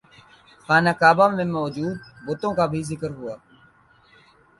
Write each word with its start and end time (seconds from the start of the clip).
خانہ 0.69 0.91
کعبہ 1.01 1.27
میں 1.35 1.47
موجود 1.57 1.95
بتوں 2.25 2.51
کا 2.57 2.65
بھی 2.71 2.81
ذکر 2.89 3.09
ہوا 3.17 3.35